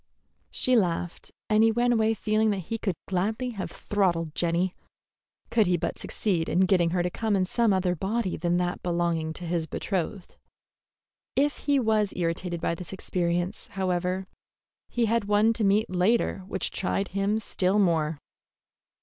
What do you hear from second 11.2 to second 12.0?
If he